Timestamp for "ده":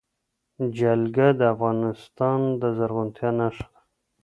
3.73-3.79